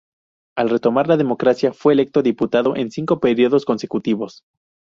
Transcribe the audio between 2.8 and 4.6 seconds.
cinco periodos consecutivos.